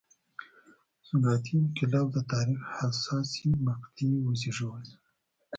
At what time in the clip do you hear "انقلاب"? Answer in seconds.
1.61-2.07